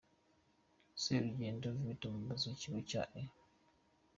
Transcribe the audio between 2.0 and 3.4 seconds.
umuyobozi w’ikigo cya E.